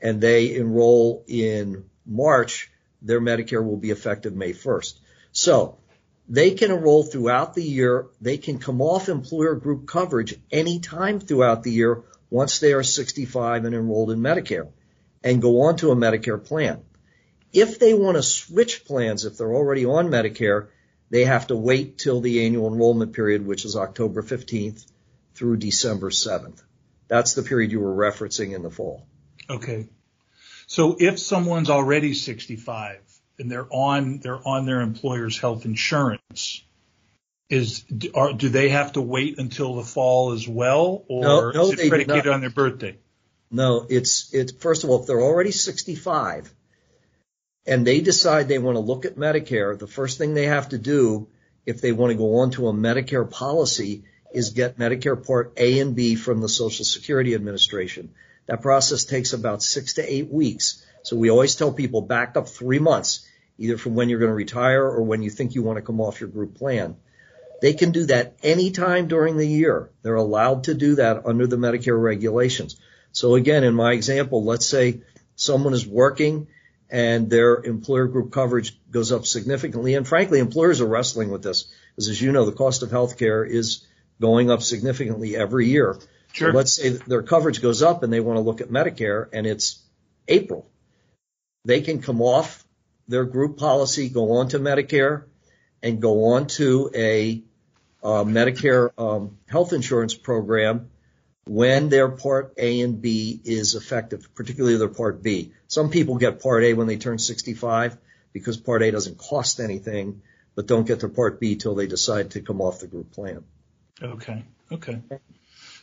and 0.00 0.20
they 0.20 0.54
enroll 0.54 1.24
in 1.26 1.84
March, 2.04 2.71
their 3.02 3.20
Medicare 3.20 3.64
will 3.64 3.76
be 3.76 3.90
effective 3.90 4.34
May 4.34 4.52
1st. 4.52 4.94
So 5.32 5.78
they 6.28 6.52
can 6.52 6.70
enroll 6.70 7.02
throughout 7.02 7.54
the 7.54 7.62
year. 7.62 8.06
They 8.20 8.38
can 8.38 8.58
come 8.58 8.80
off 8.80 9.08
employer 9.08 9.54
group 9.54 9.86
coverage 9.86 10.34
anytime 10.50 11.20
throughout 11.20 11.62
the 11.62 11.72
year 11.72 12.02
once 12.30 12.60
they 12.60 12.72
are 12.72 12.82
65 12.82 13.64
and 13.64 13.74
enrolled 13.74 14.10
in 14.10 14.20
Medicare 14.20 14.68
and 15.22 15.42
go 15.42 15.62
on 15.62 15.76
to 15.76 15.90
a 15.90 15.96
Medicare 15.96 16.42
plan. 16.42 16.82
If 17.52 17.78
they 17.78 17.92
want 17.92 18.16
to 18.16 18.22
switch 18.22 18.84
plans, 18.84 19.24
if 19.24 19.36
they're 19.36 19.54
already 19.54 19.84
on 19.84 20.08
Medicare, 20.08 20.68
they 21.10 21.24
have 21.24 21.48
to 21.48 21.56
wait 21.56 21.98
till 21.98 22.22
the 22.22 22.46
annual 22.46 22.72
enrollment 22.72 23.12
period, 23.12 23.46
which 23.46 23.66
is 23.66 23.76
October 23.76 24.22
15th 24.22 24.86
through 25.34 25.58
December 25.58 26.10
7th. 26.10 26.62
That's 27.08 27.34
the 27.34 27.42
period 27.42 27.72
you 27.72 27.80
were 27.80 27.94
referencing 27.94 28.54
in 28.54 28.62
the 28.62 28.70
fall. 28.70 29.06
Okay. 29.50 29.88
So 30.72 30.96
if 30.98 31.18
someone's 31.18 31.68
already 31.68 32.14
65 32.14 32.98
and 33.38 33.50
they're 33.50 33.66
on 33.68 34.20
they're 34.20 34.40
on 34.48 34.64
their 34.64 34.80
employer's 34.80 35.38
health 35.38 35.66
insurance, 35.66 36.64
is 37.50 37.84
are, 38.14 38.32
do 38.32 38.48
they 38.48 38.70
have 38.70 38.92
to 38.92 39.02
wait 39.02 39.38
until 39.38 39.74
the 39.74 39.82
fall 39.82 40.32
as 40.32 40.48
well, 40.48 41.04
or 41.10 41.20
no, 41.24 41.50
no, 41.50 41.62
is 41.64 41.78
it 41.78 41.90
predicated 41.90 42.26
on 42.26 42.40
their 42.40 42.48
birthday? 42.48 42.96
No, 43.50 43.84
it's 43.90 44.32
it's 44.32 44.52
first 44.52 44.82
of 44.82 44.88
all, 44.88 45.02
if 45.02 45.06
they're 45.06 45.20
already 45.20 45.50
65 45.50 46.50
and 47.66 47.86
they 47.86 48.00
decide 48.00 48.48
they 48.48 48.58
want 48.58 48.76
to 48.76 48.80
look 48.80 49.04
at 49.04 49.16
Medicare, 49.16 49.78
the 49.78 49.86
first 49.86 50.16
thing 50.16 50.32
they 50.32 50.46
have 50.46 50.70
to 50.70 50.78
do 50.78 51.28
if 51.66 51.82
they 51.82 51.92
want 51.92 52.12
to 52.12 52.16
go 52.16 52.36
on 52.36 52.50
to 52.52 52.68
a 52.68 52.72
Medicare 52.72 53.30
policy 53.30 54.04
is 54.32 54.48
get 54.48 54.78
Medicare 54.78 55.22
Part 55.22 55.52
A 55.58 55.80
and 55.80 55.94
B 55.94 56.14
from 56.14 56.40
the 56.40 56.48
Social 56.48 56.86
Security 56.86 57.34
Administration. 57.34 58.14
That 58.46 58.62
process 58.62 59.04
takes 59.04 59.32
about 59.32 59.62
six 59.62 59.94
to 59.94 60.12
eight 60.12 60.30
weeks. 60.30 60.84
So 61.02 61.16
we 61.16 61.30
always 61.30 61.56
tell 61.56 61.72
people 61.72 62.02
back 62.02 62.36
up 62.36 62.48
three 62.48 62.78
months, 62.78 63.26
either 63.58 63.78
from 63.78 63.94
when 63.94 64.08
you're 64.08 64.18
going 64.18 64.30
to 64.30 64.34
retire 64.34 64.84
or 64.84 65.02
when 65.02 65.22
you 65.22 65.30
think 65.30 65.54
you 65.54 65.62
want 65.62 65.76
to 65.76 65.82
come 65.82 66.00
off 66.00 66.20
your 66.20 66.28
group 66.28 66.56
plan. 66.56 66.96
They 67.60 67.74
can 67.74 67.92
do 67.92 68.06
that 68.06 68.36
anytime 68.42 69.06
during 69.06 69.36
the 69.36 69.46
year. 69.46 69.90
They're 70.02 70.16
allowed 70.16 70.64
to 70.64 70.74
do 70.74 70.96
that 70.96 71.24
under 71.26 71.46
the 71.46 71.56
Medicare 71.56 72.00
regulations. 72.00 72.76
So 73.12 73.36
again, 73.36 73.62
in 73.62 73.74
my 73.74 73.92
example, 73.92 74.42
let's 74.42 74.66
say 74.66 75.02
someone 75.36 75.74
is 75.74 75.86
working 75.86 76.48
and 76.90 77.30
their 77.30 77.62
employer 77.62 78.06
group 78.06 78.32
coverage 78.32 78.78
goes 78.90 79.12
up 79.12 79.26
significantly. 79.26 79.94
And 79.94 80.06
frankly, 80.06 80.40
employers 80.40 80.80
are 80.80 80.86
wrestling 80.86 81.30
with 81.30 81.42
this 81.42 81.72
because 81.94 82.08
as 82.08 82.20
you 82.20 82.32
know, 82.32 82.44
the 82.44 82.52
cost 82.52 82.82
of 82.82 82.90
healthcare 82.90 83.48
is 83.48 83.86
going 84.20 84.50
up 84.50 84.62
significantly 84.62 85.36
every 85.36 85.68
year. 85.68 85.98
Sure. 86.32 86.50
So 86.50 86.56
let's 86.56 86.72
say 86.74 86.90
their 86.90 87.22
coverage 87.22 87.62
goes 87.62 87.82
up 87.82 88.02
and 88.02 88.12
they 88.12 88.20
want 88.20 88.38
to 88.38 88.40
look 88.40 88.60
at 88.60 88.68
Medicare 88.68 89.28
and 89.32 89.46
it's 89.46 89.82
April. 90.28 90.68
They 91.64 91.80
can 91.80 92.02
come 92.02 92.20
off 92.20 92.64
their 93.08 93.24
group 93.24 93.58
policy, 93.58 94.08
go 94.08 94.32
on 94.32 94.48
to 94.48 94.58
Medicare 94.58 95.24
and 95.82 96.00
go 96.00 96.32
on 96.32 96.46
to 96.46 96.90
a 96.94 97.42
uh, 98.02 98.24
Medicare 98.24 98.90
um, 98.98 99.38
health 99.48 99.72
insurance 99.72 100.14
program 100.14 100.90
when 101.44 101.88
their 101.88 102.08
Part 102.08 102.54
A 102.56 102.80
and 102.80 103.00
B 103.00 103.40
is 103.44 103.74
effective, 103.74 104.34
particularly 104.34 104.76
their 104.76 104.88
Part 104.88 105.22
B. 105.22 105.52
Some 105.68 105.90
people 105.90 106.16
get 106.16 106.42
Part 106.42 106.64
A 106.64 106.74
when 106.74 106.86
they 106.86 106.96
turn 106.96 107.18
65 107.18 107.96
because 108.32 108.56
Part 108.56 108.82
A 108.82 108.90
doesn't 108.90 109.18
cost 109.18 109.60
anything, 109.60 110.22
but 110.54 110.66
don't 110.66 110.86
get 110.86 111.00
their 111.00 111.08
Part 111.08 111.40
B 111.40 111.56
till 111.56 111.74
they 111.74 111.86
decide 111.86 112.32
to 112.32 112.40
come 112.40 112.60
off 112.60 112.80
the 112.80 112.86
group 112.86 113.12
plan. 113.12 113.44
Okay. 114.00 114.44
Okay. 114.70 115.00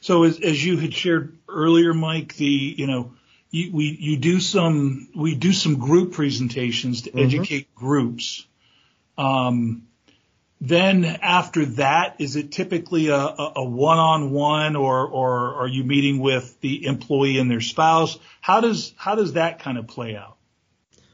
So 0.01 0.24
as, 0.24 0.39
as 0.39 0.63
you 0.63 0.77
had 0.77 0.94
shared 0.94 1.38
earlier, 1.48 1.94
Mike, 1.94 2.36
the, 2.36 2.46
you 2.46 2.88
know, 2.88 3.13
you, 3.51 3.72
we, 3.74 3.98
you 4.00 4.18
do 4.18 4.39
some, 4.39 5.10
we 5.15 5.36
do 5.36 5.51
some 5.53 5.77
group 5.77 6.13
presentations 6.13 7.03
to 7.03 7.10
mm-hmm. 7.10 7.20
educate 7.20 7.74
groups. 7.75 8.46
Um, 9.18 9.88
then 10.62 11.06
after 11.06 11.65
that, 11.65 12.15
is 12.20 12.36
it 12.36 12.51
typically 12.51 13.08
a, 13.08 13.15
a 13.15 13.63
one-on-one 13.63 14.75
or, 14.75 15.08
or 15.08 15.56
are 15.56 15.68
you 15.68 15.84
meeting 15.84 16.20
with 16.20 16.60
the 16.60 16.86
employee 16.86 17.39
and 17.39 17.50
their 17.50 17.62
spouse? 17.62 18.20
How 18.41 18.60
does, 18.60 18.94
how 18.98 19.15
does 19.15 19.34
that 19.34 19.60
kind 19.60 19.77
of 19.77 19.88
play 19.88 20.15
out? 20.15 20.36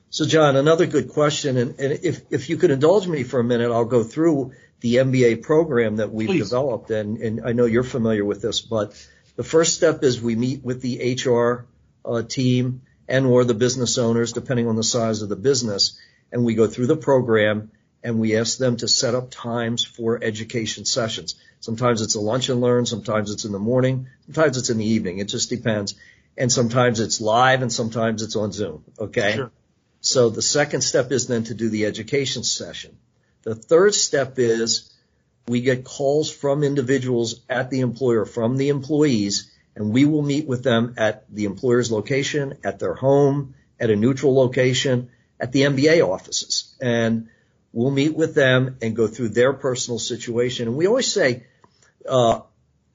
So 0.10 0.25
John, 0.25 0.56
another 0.56 0.86
good 0.86 1.10
question. 1.10 1.58
And, 1.58 1.80
and 1.80 2.00
if, 2.01 2.22
if 2.32 2.50
you 2.50 2.58
could 2.58 2.72
indulge 2.72 3.08
me 3.08 3.24
for 3.24 3.39
a 3.39 3.44
minute, 3.44 3.72
I'll 3.72 3.86
go 3.86 4.04
through 4.04 4.54
the 4.82 4.96
MBA 4.96 5.41
program 5.41 5.98
that 5.98 6.12
we've 6.12 6.27
Please. 6.27 6.44
developed. 6.44 6.91
And, 6.91 7.17
and 7.17 7.41
I 7.46 7.53
know 7.53 7.65
you're 7.65 7.84
familiar 7.84 8.25
with 8.25 8.41
this, 8.41 8.62
but 8.62 8.94
the 9.36 9.44
first 9.44 9.75
step 9.75 10.03
is 10.03 10.22
we 10.22 10.36
meet 10.36 10.63
with 10.63 10.82
the 10.82 11.15
HR 11.15 11.65
uh, 12.05 12.22
team 12.22 12.82
and 13.08 13.25
or 13.25 13.44
the 13.44 13.53
business 13.53 13.98
owners, 13.98 14.34
depending 14.34 14.67
on 14.67 14.75
the 14.75 14.84
size 14.84 15.22
of 15.22 15.29
the 15.29 15.36
business. 15.36 16.00
And 16.32 16.44
we 16.44 16.55
go 16.55 16.67
through 16.67 16.88
the 16.88 16.98
program 16.98 17.72
and 18.03 18.20
we 18.20 18.38
ask 18.38 18.58
them 18.58 18.77
to 18.77 18.88
set 18.88 19.15
up 19.15 19.32
times 19.32 19.84
for 19.84 20.24
education 20.24 20.86
sessions. 20.86 21.36
Sometimes 21.60 22.01
it's 22.01 22.15
a 22.15 22.22
lunch 22.22 22.50
and 22.50 22.62
learn, 22.62 22.86
sometimes 22.86 23.32
it's 23.32 23.46
in 23.46 23.51
the 23.51 23.60
morning, 23.60 24.08
sometimes 24.25 24.58
it's 24.58 24.70
in 24.70 24.77
the 24.77 24.86
evening. 24.86 25.17
It 25.17 25.27
just 25.27 25.50
depends. 25.50 25.96
And 26.38 26.51
sometimes 26.51 27.00
it's 27.00 27.22
live 27.22 27.62
and 27.62 27.72
sometimes 27.72 28.22
it's 28.22 28.36
on 28.36 28.51
Zoom. 28.51 28.84
Okay. 29.00 29.36
Sure. 29.36 29.51
So 30.01 30.29
the 30.29 30.41
second 30.44 30.82
step 30.82 31.12
is 31.12 31.25
then 31.25 31.46
to 31.46 31.55
do 31.55 31.70
the 31.70 31.86
education 31.86 32.44
session. 32.44 32.96
The 33.46 33.56
third 33.56 33.96
step 33.96 34.38
is 34.38 34.92
we 35.48 35.62
get 35.62 35.86
calls 35.86 36.30
from 36.30 36.64
individuals 36.64 37.42
at 37.50 37.70
the 37.70 37.80
employer, 37.80 38.25
from 38.25 38.58
the 38.58 38.70
employees, 38.70 39.50
and 39.75 39.94
we 39.94 40.04
will 40.04 40.22
meet 40.22 40.48
with 40.48 40.64
them 40.64 40.96
at 40.98 41.24
the 41.34 41.46
employer's 41.46 41.92
location, 41.92 42.58
at 42.64 42.80
their 42.80 42.96
home, 42.96 43.56
at 43.80 43.90
a 43.90 43.96
neutral 43.96 44.36
location, 44.36 45.10
at 45.40 45.54
the 45.54 45.62
MBA 45.62 46.02
offices. 46.06 46.75
And 46.82 47.30
We'll 47.75 47.92
meet 47.92 48.16
with 48.16 48.36
them 48.36 48.78
and 48.82 48.96
go 48.96 49.06
through 49.06 49.30
their 49.30 49.52
personal 49.52 50.00
situation. 50.00 50.70
And 50.70 50.78
we 50.78 50.88
always 50.88 51.12
say, 51.12 51.44
uh, 52.08 52.40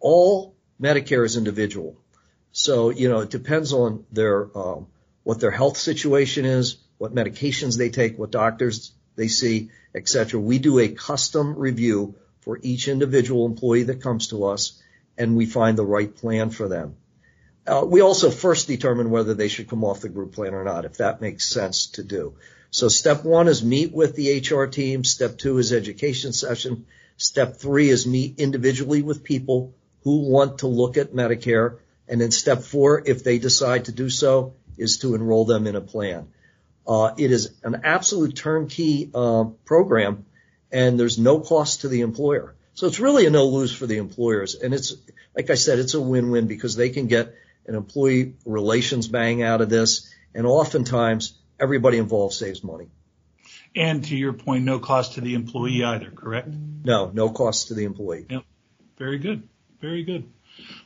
all 0.00 0.54
Medicare 0.80 1.26
is 1.26 1.36
individual. 1.36 1.98
So, 2.52 2.88
you 2.88 3.10
know, 3.10 3.20
it 3.20 3.28
depends 3.28 3.74
on 3.74 4.06
their, 4.10 4.48
um, 4.56 4.86
what 5.22 5.38
their 5.38 5.50
health 5.50 5.76
situation 5.76 6.46
is, 6.46 6.78
what 6.96 7.14
medications 7.14 7.76
they 7.76 7.90
take, 7.90 8.18
what 8.18 8.30
doctors 8.30 8.92
they 9.20 9.28
see, 9.28 9.68
et 9.94 10.08
cetera. 10.08 10.40
We 10.40 10.58
do 10.58 10.78
a 10.78 10.88
custom 10.88 11.54
review 11.54 12.14
for 12.40 12.58
each 12.62 12.88
individual 12.88 13.44
employee 13.44 13.82
that 13.84 14.02
comes 14.02 14.28
to 14.28 14.46
us 14.46 14.82
and 15.18 15.36
we 15.36 15.44
find 15.44 15.76
the 15.76 15.84
right 15.84 16.16
plan 16.16 16.48
for 16.48 16.68
them. 16.68 16.96
Uh, 17.66 17.84
we 17.86 18.00
also 18.00 18.30
first 18.30 18.66
determine 18.66 19.10
whether 19.10 19.34
they 19.34 19.48
should 19.48 19.68
come 19.68 19.84
off 19.84 20.00
the 20.00 20.08
group 20.08 20.32
plan 20.32 20.54
or 20.54 20.64
not, 20.64 20.86
if 20.86 20.96
that 20.96 21.20
makes 21.20 21.44
sense 21.44 21.88
to 21.88 22.02
do. 22.02 22.32
So 22.70 22.88
step 22.88 23.22
one 23.22 23.46
is 23.46 23.62
meet 23.62 23.92
with 23.92 24.16
the 24.16 24.38
HR 24.38 24.64
team. 24.64 25.04
Step 25.04 25.36
two 25.36 25.58
is 25.58 25.70
education 25.70 26.32
session. 26.32 26.86
Step 27.18 27.56
three 27.56 27.90
is 27.90 28.06
meet 28.06 28.40
individually 28.40 29.02
with 29.02 29.22
people 29.22 29.74
who 30.04 30.30
want 30.30 30.60
to 30.60 30.66
look 30.66 30.96
at 30.96 31.12
Medicare. 31.12 31.76
And 32.08 32.22
then 32.22 32.30
step 32.30 32.62
four, 32.62 33.02
if 33.04 33.22
they 33.22 33.38
decide 33.38 33.84
to 33.84 33.92
do 33.92 34.08
so, 34.08 34.54
is 34.78 34.96
to 34.98 35.14
enroll 35.14 35.44
them 35.44 35.66
in 35.66 35.76
a 35.76 35.82
plan. 35.82 36.28
Uh, 36.90 37.14
it 37.16 37.30
is 37.30 37.54
an 37.62 37.82
absolute 37.84 38.34
turnkey 38.34 39.12
uh, 39.14 39.44
program, 39.64 40.26
and 40.72 40.98
there's 40.98 41.20
no 41.20 41.38
cost 41.38 41.82
to 41.82 41.88
the 41.88 42.00
employer. 42.00 42.56
So 42.74 42.88
it's 42.88 42.98
really 42.98 43.26
a 43.26 43.30
no 43.30 43.46
lose 43.46 43.72
for 43.72 43.86
the 43.86 43.98
employers. 43.98 44.56
And 44.56 44.74
it's, 44.74 44.96
like 45.36 45.50
I 45.50 45.54
said, 45.54 45.78
it's 45.78 45.94
a 45.94 46.00
win-win 46.00 46.48
because 46.48 46.74
they 46.74 46.90
can 46.90 47.06
get 47.06 47.32
an 47.66 47.76
employee 47.76 48.34
relations 48.44 49.06
bang 49.06 49.40
out 49.40 49.60
of 49.60 49.68
this. 49.68 50.12
And 50.34 50.48
oftentimes 50.48 51.38
everybody 51.60 51.98
involved 51.98 52.34
saves 52.34 52.64
money. 52.64 52.88
And 53.76 54.04
to 54.06 54.16
your 54.16 54.32
point, 54.32 54.64
no 54.64 54.80
cost 54.80 55.14
to 55.14 55.20
the 55.20 55.34
employee 55.34 55.84
either, 55.84 56.10
correct? 56.10 56.48
No, 56.48 57.08
no 57.14 57.30
cost 57.30 57.68
to 57.68 57.74
the 57.74 57.84
employee. 57.84 58.26
Yep. 58.28 58.42
Very 58.98 59.18
good. 59.18 59.48
Very 59.80 60.02
good. 60.02 60.28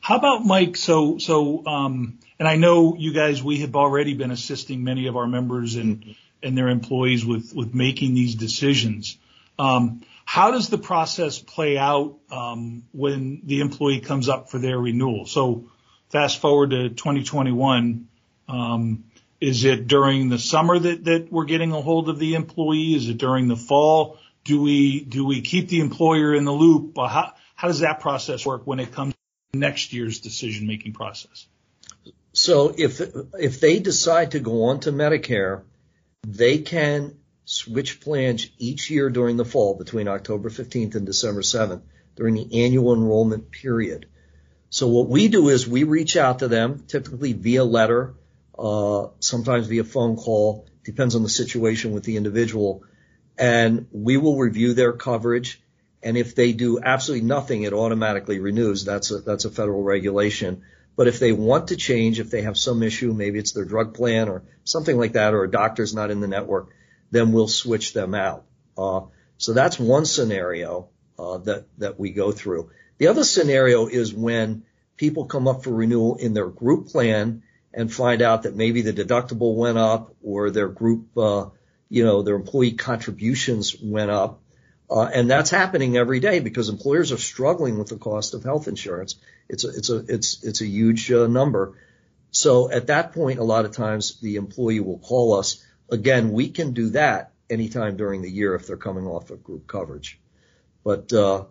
How 0.01 0.17
about 0.17 0.45
Mike? 0.45 0.77
So, 0.77 1.17
so, 1.17 1.65
um, 1.65 2.19
and 2.39 2.47
I 2.47 2.55
know 2.57 2.95
you 2.97 3.13
guys, 3.13 3.41
we 3.41 3.59
have 3.59 3.75
already 3.75 4.13
been 4.13 4.31
assisting 4.31 4.83
many 4.83 5.07
of 5.07 5.15
our 5.15 5.27
members 5.27 5.75
and, 5.75 6.15
and 6.43 6.57
their 6.57 6.67
employees 6.67 7.25
with, 7.25 7.53
with 7.55 7.73
making 7.73 8.13
these 8.13 8.35
decisions. 8.35 9.17
Um, 9.57 10.01
how 10.25 10.51
does 10.51 10.69
the 10.69 10.77
process 10.77 11.39
play 11.39 11.77
out, 11.77 12.17
um, 12.29 12.83
when 12.91 13.41
the 13.45 13.61
employee 13.61 14.01
comes 14.01 14.27
up 14.27 14.49
for 14.49 14.57
their 14.57 14.77
renewal? 14.77 15.25
So 15.25 15.69
fast 16.09 16.41
forward 16.41 16.71
to 16.71 16.89
2021, 16.89 18.07
um, 18.49 19.05
is 19.39 19.63
it 19.63 19.87
during 19.87 20.29
the 20.29 20.39
summer 20.39 20.77
that, 20.77 21.05
that 21.05 21.31
we're 21.31 21.45
getting 21.45 21.71
a 21.71 21.81
hold 21.81 22.09
of 22.09 22.19
the 22.19 22.35
employee? 22.35 22.95
Is 22.95 23.07
it 23.07 23.17
during 23.17 23.47
the 23.47 23.55
fall? 23.55 24.17
Do 24.43 24.61
we, 24.61 25.01
do 25.01 25.25
we 25.25 25.41
keep 25.41 25.69
the 25.69 25.79
employer 25.79 26.33
in 26.33 26.43
the 26.43 26.51
loop? 26.51 26.97
How, 26.97 27.33
how 27.55 27.67
does 27.67 27.79
that 27.79 27.99
process 28.01 28.45
work 28.45 28.63
when 28.65 28.79
it 28.79 28.91
comes 28.91 29.13
to 29.53 29.59
next 29.59 29.93
year's 29.93 30.19
decision 30.19 30.67
making 30.67 30.93
process? 30.93 31.47
So 32.35 32.73
if, 32.77 33.01
if 33.39 33.59
they 33.59 33.79
decide 33.79 34.31
to 34.31 34.39
go 34.39 34.65
on 34.65 34.81
to 34.81 34.91
Medicare, 34.91 35.63
they 36.27 36.59
can 36.59 37.15
switch 37.45 38.01
plans 38.01 38.47
each 38.57 38.89
year 38.89 39.09
during 39.09 39.37
the 39.37 39.45
fall 39.45 39.75
between 39.75 40.07
October 40.07 40.49
15th 40.49 40.95
and 40.95 41.05
December 41.05 41.41
7th 41.41 41.81
during 42.15 42.35
the 42.35 42.65
annual 42.65 42.93
enrollment 42.93 43.51
period. 43.51 44.07
So 44.69 44.87
what 44.89 45.07
we 45.07 45.29
do 45.29 45.49
is 45.49 45.67
we 45.67 45.83
reach 45.83 46.17
out 46.17 46.39
to 46.39 46.47
them, 46.47 46.83
typically 46.87 47.33
via 47.33 47.63
letter 47.63 48.15
uh, 48.57 49.07
sometimes 49.19 49.67
via 49.67 49.83
phone 49.83 50.15
call, 50.15 50.67
depends 50.83 51.15
on 51.15 51.23
the 51.23 51.29
situation 51.29 51.93
with 51.93 52.03
the 52.03 52.17
individual. 52.17 52.83
And 53.37 53.87
we 53.91 54.17
will 54.17 54.37
review 54.37 54.73
their 54.73 54.93
coverage. 54.93 55.61
And 56.01 56.17
if 56.17 56.35
they 56.35 56.53
do 56.53 56.79
absolutely 56.81 57.27
nothing, 57.27 57.63
it 57.63 57.73
automatically 57.73 58.39
renews. 58.39 58.85
That's 58.85 59.11
a, 59.11 59.19
that's 59.19 59.45
a 59.45 59.49
federal 59.49 59.83
regulation. 59.83 60.63
But 60.95 61.07
if 61.07 61.19
they 61.19 61.31
want 61.31 61.69
to 61.69 61.75
change, 61.75 62.19
if 62.19 62.29
they 62.29 62.43
have 62.43 62.57
some 62.57 62.83
issue, 62.83 63.13
maybe 63.13 63.39
it's 63.39 63.51
their 63.51 63.65
drug 63.65 63.93
plan 63.93 64.29
or 64.29 64.43
something 64.63 64.97
like 64.97 65.13
that, 65.13 65.33
or 65.33 65.43
a 65.43 65.51
doctor's 65.51 65.93
not 65.93 66.11
in 66.11 66.21
the 66.21 66.27
network, 66.27 66.69
then 67.11 67.31
we'll 67.31 67.47
switch 67.47 67.93
them 67.93 68.13
out. 68.13 68.45
Uh, 68.77 69.01
so 69.37 69.53
that's 69.53 69.79
one 69.79 70.05
scenario 70.05 70.89
uh, 71.19 71.37
that 71.39 71.65
that 71.77 71.99
we 71.99 72.11
go 72.11 72.31
through. 72.31 72.71
The 72.97 73.07
other 73.07 73.23
scenario 73.23 73.87
is 73.87 74.13
when 74.13 74.63
people 74.97 75.25
come 75.25 75.47
up 75.47 75.63
for 75.63 75.71
renewal 75.71 76.15
in 76.15 76.33
their 76.33 76.47
group 76.47 76.87
plan 76.87 77.43
and 77.73 77.93
find 77.93 78.21
out 78.21 78.43
that 78.43 78.55
maybe 78.55 78.81
the 78.81 78.93
deductible 78.93 79.55
went 79.55 79.77
up 79.77 80.15
or 80.23 80.49
their 80.49 80.69
group, 80.69 81.17
uh, 81.17 81.47
you 81.89 82.05
know, 82.05 82.21
their 82.21 82.35
employee 82.35 82.71
contributions 82.71 83.75
went 83.81 84.09
up. 84.09 84.39
Uh, 84.89 85.09
and 85.11 85.29
that's 85.29 85.49
happening 85.49 85.97
every 85.97 86.19
day 86.19 86.39
because 86.39 86.69
employers 86.69 87.11
are 87.11 87.17
struggling 87.17 87.77
with 87.77 87.87
the 87.87 87.97
cost 87.97 88.33
of 88.33 88.43
health 88.43 88.67
insurance. 88.67 89.15
It's 89.49 89.63
a, 89.63 89.69
it's 89.69 89.89
a, 89.89 89.97
it's, 90.07 90.43
it's 90.43 90.61
a 90.61 90.67
huge 90.67 91.11
uh, 91.11 91.27
number. 91.27 91.77
So 92.31 92.69
at 92.69 92.87
that 92.87 93.13
point, 93.13 93.39
a 93.39 93.43
lot 93.43 93.65
of 93.65 93.71
times 93.71 94.19
the 94.19 94.35
employee 94.35 94.81
will 94.81 94.99
call 94.99 95.35
us. 95.35 95.63
Again, 95.89 96.31
we 96.31 96.49
can 96.49 96.73
do 96.73 96.89
that 96.91 97.31
anytime 97.49 97.97
during 97.97 98.21
the 98.21 98.29
year 98.29 98.55
if 98.55 98.67
they're 98.67 98.77
coming 98.77 99.07
off 99.07 99.31
of 99.31 99.43
group 99.43 99.67
coverage. 99.67 100.19
But, 100.83 101.11
uh, 101.13 101.45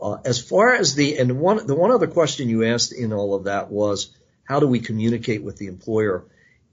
uh, 0.00 0.18
as 0.24 0.40
far 0.40 0.74
as 0.74 0.94
the, 0.94 1.18
and 1.18 1.40
one, 1.40 1.66
the 1.66 1.74
one 1.74 1.90
other 1.90 2.06
question 2.06 2.48
you 2.48 2.64
asked 2.64 2.92
in 2.92 3.12
all 3.12 3.34
of 3.34 3.44
that 3.44 3.70
was, 3.70 4.14
how 4.44 4.60
do 4.60 4.68
we 4.68 4.80
communicate 4.80 5.42
with 5.42 5.56
the 5.56 5.66
employer? 5.66 6.24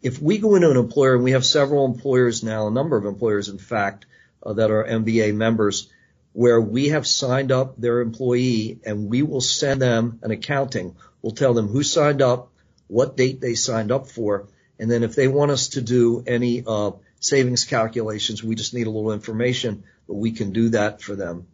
If 0.02 0.22
we 0.22 0.38
go 0.38 0.56
into 0.56 0.70
an 0.70 0.78
employer, 0.78 1.16
and 1.16 1.24
we 1.24 1.32
have 1.32 1.44
several 1.44 1.86
employers 1.86 2.44
now, 2.44 2.68
a 2.68 2.72
number 2.72 2.96
of 2.96 3.06
employers, 3.06 3.50
in 3.50 3.58
fact, 3.58 4.06
uh, 4.44 4.54
that 4.54 4.70
are 4.70 4.84
MBA 4.86 5.34
members, 5.34 5.90
where 6.36 6.60
we 6.60 6.90
have 6.90 7.08
signed 7.08 7.50
up 7.50 7.80
their 7.80 8.02
employee 8.02 8.78
and 8.86 9.10
we 9.10 9.22
will 9.22 9.40
send 9.40 9.82
them 9.82 10.20
an 10.22 10.32
accounting. 10.32 10.94
We'll 11.22 11.32
tell 11.32 11.54
them 11.54 11.70
who 11.70 11.82
signed 11.82 12.22
up, 12.22 12.52
what 12.88 13.16
date 13.16 13.40
they 13.40 13.56
signed 13.56 13.90
up 13.90 14.10
for, 14.10 14.50
and 14.78 14.92
then 14.92 15.04
if 15.04 15.16
they 15.16 15.30
want 15.30 15.52
us 15.52 15.70
to 15.70 15.82
do 15.82 16.26
any 16.28 16.62
uh, 16.68 16.92
savings 17.22 17.64
calculations, 17.64 18.44
we 18.44 18.56
just 18.56 18.74
need 18.74 18.86
a 18.86 18.90
little 18.90 19.14
information, 19.14 19.86
but 20.10 20.16
we 20.16 20.34
can 20.34 20.52
do 20.52 20.70
that 20.70 21.02
for 21.02 21.16
them. 21.16 21.48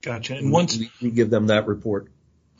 Gotcha. 0.00 0.36
And 0.36 0.50
once 0.50 0.78
we, 0.78 0.90
we 1.02 1.10
give 1.10 1.28
them 1.28 1.48
that 1.48 1.66
report. 1.66 2.08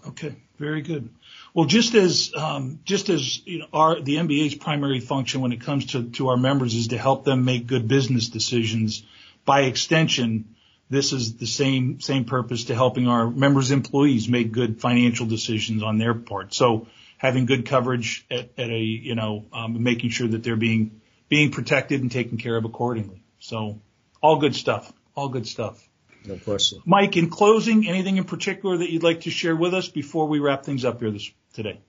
Okay, 0.06 0.34
very 0.58 0.82
good. 0.82 1.08
Well, 1.54 1.64
just 1.64 1.94
as 1.94 2.30
um, 2.36 2.80
just 2.84 3.08
as 3.08 3.44
you 3.46 3.60
know, 3.60 3.68
our 3.72 4.00
the 4.02 4.16
MBA's 4.16 4.54
primary 4.54 5.00
function 5.00 5.40
when 5.40 5.52
it 5.52 5.62
comes 5.62 5.86
to 5.86 6.10
to 6.10 6.28
our 6.28 6.36
members 6.36 6.74
is 6.74 6.88
to 6.88 6.98
help 6.98 7.24
them 7.24 7.46
make 7.46 7.66
good 7.66 7.88
business 7.88 8.28
decisions. 8.28 9.02
By 9.46 9.62
extension, 9.62 10.54
this 10.92 11.14
is 11.14 11.36
the 11.36 11.46
same 11.46 12.00
same 12.00 12.24
purpose 12.24 12.64
to 12.64 12.74
helping 12.74 13.08
our 13.08 13.30
members' 13.30 13.70
employees 13.70 14.28
make 14.28 14.52
good 14.52 14.80
financial 14.80 15.26
decisions 15.26 15.82
on 15.82 15.96
their 15.96 16.12
part. 16.12 16.52
So 16.52 16.86
having 17.16 17.46
good 17.46 17.66
coverage 17.66 18.26
at, 18.30 18.50
at 18.58 18.68
a 18.68 18.78
you 18.78 19.14
know 19.14 19.46
um, 19.52 19.82
making 19.82 20.10
sure 20.10 20.28
that 20.28 20.42
they're 20.42 20.56
being 20.56 21.00
being 21.30 21.50
protected 21.50 22.02
and 22.02 22.12
taken 22.12 22.36
care 22.36 22.56
of 22.56 22.66
accordingly. 22.66 23.24
So 23.40 23.80
all 24.22 24.38
good 24.38 24.54
stuff. 24.54 24.92
All 25.14 25.30
good 25.30 25.46
stuff. 25.46 25.82
No 26.26 26.36
question. 26.36 26.82
Mike, 26.84 27.16
in 27.16 27.30
closing, 27.30 27.88
anything 27.88 28.18
in 28.18 28.24
particular 28.24 28.76
that 28.76 28.90
you'd 28.92 29.02
like 29.02 29.22
to 29.22 29.30
share 29.30 29.56
with 29.56 29.74
us 29.74 29.88
before 29.88 30.28
we 30.28 30.40
wrap 30.40 30.64
things 30.64 30.84
up 30.84 31.00
here 31.00 31.10
this 31.10 31.30
today? 31.54 31.80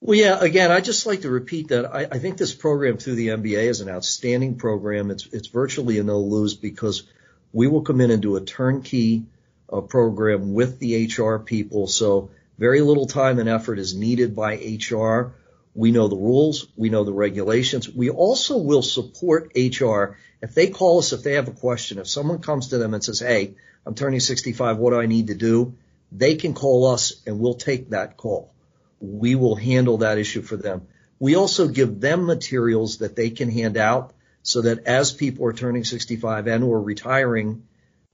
Well, 0.00 0.18
yeah, 0.18 0.38
again, 0.40 0.70
I 0.70 0.80
just 0.80 1.06
like 1.06 1.22
to 1.22 1.30
repeat 1.30 1.68
that 1.68 1.86
I, 1.86 2.02
I 2.02 2.18
think 2.18 2.36
this 2.36 2.54
program 2.54 2.98
through 2.98 3.14
the 3.14 3.28
MBA 3.28 3.64
is 3.64 3.80
an 3.80 3.88
outstanding 3.88 4.56
program. 4.56 5.10
It's, 5.10 5.26
it's 5.32 5.48
virtually 5.48 5.98
a 5.98 6.04
no 6.04 6.20
lose 6.20 6.54
because 6.54 7.04
We 7.52 7.66
will 7.66 7.82
come 7.82 8.00
in 8.00 8.10
and 8.10 8.22
do 8.22 8.36
a 8.36 8.40
turnkey 8.40 9.24
uh, 9.72 9.80
program 9.80 10.54
with 10.54 10.78
the 10.78 11.06
HR 11.06 11.38
people. 11.38 11.86
So 11.86 12.30
very 12.58 12.80
little 12.80 13.06
time 13.06 13.38
and 13.38 13.48
effort 13.48 13.78
is 13.78 13.94
needed 13.94 14.34
by 14.34 14.54
HR. 14.54 15.34
We 15.74 15.92
know 15.92 16.08
the 16.08 16.16
rules. 16.16 16.66
We 16.76 16.90
know 16.90 17.04
the 17.04 17.12
regulations. 17.12 17.88
We 17.88 18.10
also 18.10 18.58
will 18.58 18.82
support 18.82 19.52
HR 19.54 20.16
if 20.40 20.54
they 20.54 20.68
call 20.68 20.98
us, 20.98 21.12
if 21.12 21.22
they 21.22 21.34
have 21.34 21.48
a 21.48 21.52
question, 21.52 21.98
if 21.98 22.08
someone 22.08 22.38
comes 22.38 22.68
to 22.68 22.78
them 22.78 22.94
and 22.94 23.02
says, 23.02 23.20
Hey, 23.20 23.54
I'm 23.84 23.94
turning 23.94 24.20
65. 24.20 24.78
What 24.78 24.90
do 24.90 25.00
I 25.00 25.06
need 25.06 25.28
to 25.28 25.34
do? 25.34 25.74
They 26.12 26.36
can 26.36 26.54
call 26.54 26.86
us 26.86 27.20
and 27.26 27.38
we'll 27.38 27.54
take 27.54 27.90
that 27.90 28.16
call. 28.16 28.52
We 29.00 29.34
will 29.34 29.56
handle 29.56 29.98
that 29.98 30.18
issue 30.18 30.42
for 30.42 30.56
them. 30.56 30.86
We 31.18 31.34
also 31.34 31.68
give 31.68 32.00
them 32.00 32.26
materials 32.26 32.98
that 32.98 33.16
they 33.16 33.30
can 33.30 33.50
hand 33.50 33.76
out 33.76 34.12
so 34.48 34.62
that 34.62 34.86
as 34.86 35.12
people 35.12 35.44
are 35.44 35.52
turning 35.52 35.84
65 35.84 36.46
and 36.46 36.64
or 36.64 36.80
retiring, 36.80 37.64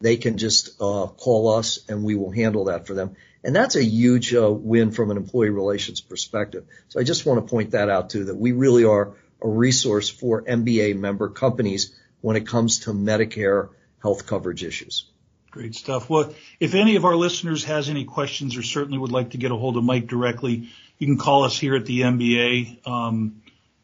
they 0.00 0.17
can 0.17 0.37
just 0.37 0.71
uh, 0.81 1.07
call 1.07 1.55
us 1.55 1.79
and 1.88 2.03
we 2.03 2.17
will 2.17 2.33
handle 2.33 2.64
that 2.64 2.88
for 2.88 2.95
them. 2.95 3.14
And 3.45 3.55
that's 3.55 3.76
a 3.76 3.85
huge 3.85 4.35
uh, 4.35 4.50
win 4.50 4.91
from 4.91 5.12
an 5.12 5.17
employee 5.17 5.50
relations 5.50 6.00
perspective. 6.00 6.64
So 6.88 6.99
I 6.99 7.05
just 7.05 7.25
want 7.25 7.47
to 7.47 7.49
point 7.49 7.71
that 7.71 7.88
out 7.88 8.11
too, 8.11 8.25
that 8.25 8.35
we 8.35 8.50
really 8.50 8.85
are 8.85 9.14
a 9.41 9.49
resource 9.49 10.09
for 10.09 10.43
MBA 10.43 10.97
member 10.99 11.29
companies 11.29 11.95
when 12.21 12.35
it 12.35 12.49
comes 12.49 12.81
to 12.81 12.91
Medicare 12.91 13.69
health 14.03 14.26
coverage 14.26 14.64
issues. 14.64 15.07
Great 15.53 15.76
stuff. 15.76 16.11
Well, 16.11 16.35
if 16.59 16.75
any 16.75 16.97
of 16.97 17.05
our 17.05 17.14
listeners 17.14 17.62
has 17.62 17.88
any 17.88 18.07
questions 18.07 18.57
or 18.57 18.64
certainly 18.64 18.99
would 18.99 19.12
like 19.12 19.31
to 19.31 19.38
get 19.38 19.53
a 19.53 19.57
hold 19.57 19.76
of 19.76 19.85
Mike 19.85 20.09
directly, 20.09 20.69
you 20.99 21.07
can 21.07 21.17
call 21.17 21.45
us 21.45 21.57
here 21.57 21.76
at 21.76 21.87
the 21.87 22.00
MBA 22.00 22.85
um, 22.88 23.41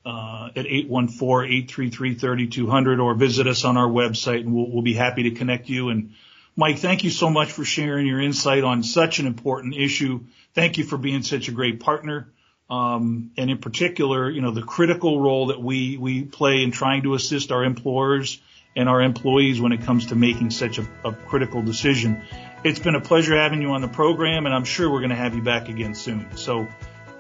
at 0.06 0.66
814-833-3200 0.66 3.02
or 3.02 3.14
visit 3.14 3.46
us 3.46 3.64
on 3.64 3.76
our 3.76 3.88
website 3.88 4.40
and 4.40 4.54
we'll, 4.54 4.70
we'll 4.70 4.82
be 4.82 4.94
happy 4.94 5.24
to 5.24 5.32
connect 5.32 5.68
you. 5.68 5.90
And 5.90 6.14
Mike, 6.56 6.78
thank 6.78 7.04
you 7.04 7.10
so 7.10 7.28
much 7.30 7.52
for 7.52 7.64
sharing 7.64 8.06
your 8.06 8.20
insight 8.20 8.64
on 8.64 8.82
such 8.82 9.18
an 9.18 9.26
important 9.26 9.74
issue. 9.74 10.20
Thank 10.54 10.78
you 10.78 10.84
for 10.84 10.96
being 10.96 11.22
such 11.22 11.48
a 11.48 11.52
great 11.52 11.80
partner. 11.80 12.32
Um, 12.68 13.32
and 13.36 13.50
in 13.50 13.58
particular, 13.58 14.30
you 14.30 14.42
know, 14.42 14.52
the 14.52 14.62
critical 14.62 15.20
role 15.20 15.48
that 15.48 15.60
we, 15.60 15.96
we 15.96 16.22
play 16.22 16.62
in 16.62 16.70
trying 16.70 17.02
to 17.02 17.14
assist 17.14 17.50
our 17.50 17.64
employers 17.64 18.40
and 18.76 18.88
our 18.88 19.02
employees 19.02 19.60
when 19.60 19.72
it 19.72 19.82
comes 19.82 20.06
to 20.06 20.14
making 20.14 20.50
such 20.50 20.78
a, 20.78 20.88
a 21.04 21.12
critical 21.12 21.62
decision. 21.62 22.22
It's 22.62 22.78
been 22.78 22.94
a 22.94 23.00
pleasure 23.00 23.36
having 23.36 23.62
you 23.62 23.72
on 23.72 23.80
the 23.80 23.88
program, 23.88 24.46
and 24.46 24.54
I'm 24.54 24.64
sure 24.64 24.90
we're 24.90 25.00
going 25.00 25.10
to 25.10 25.16
have 25.16 25.34
you 25.34 25.42
back 25.42 25.68
again 25.68 25.94
soon. 25.94 26.36
So, 26.36 26.68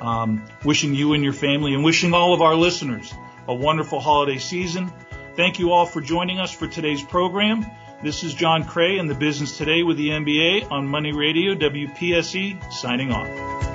um, 0.00 0.44
wishing 0.64 0.94
you 0.94 1.14
and 1.14 1.22
your 1.22 1.32
family 1.32 1.74
and 1.74 1.84
wishing 1.84 2.14
all 2.14 2.34
of 2.34 2.42
our 2.42 2.54
listeners 2.54 3.12
a 3.48 3.54
wonderful 3.54 4.00
holiday 4.00 4.38
season. 4.38 4.92
Thank 5.34 5.58
you 5.58 5.72
all 5.72 5.86
for 5.86 6.00
joining 6.00 6.38
us 6.38 6.52
for 6.52 6.66
today's 6.66 7.02
program. 7.02 7.66
This 8.02 8.24
is 8.24 8.32
John 8.32 8.64
Cray 8.64 8.98
and 8.98 9.10
the 9.10 9.14
Business 9.14 9.58
Today 9.58 9.82
with 9.82 9.96
the 9.96 10.08
MBA 10.08 10.70
on 10.70 10.88
Money 10.88 11.12
Radio 11.12 11.54
WPSE 11.54 12.72
signing 12.72 13.12
off. 13.12 13.69